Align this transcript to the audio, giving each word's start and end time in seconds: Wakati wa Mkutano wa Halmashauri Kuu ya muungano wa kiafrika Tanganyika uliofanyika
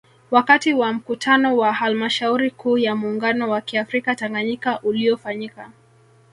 Wakati 0.31 0.73
wa 0.73 0.93
Mkutano 0.93 1.57
wa 1.57 1.73
Halmashauri 1.73 2.51
Kuu 2.51 2.77
ya 2.77 2.95
muungano 2.95 3.49
wa 3.49 3.61
kiafrika 3.61 4.15
Tanganyika 4.15 4.81
uliofanyika 4.81 5.69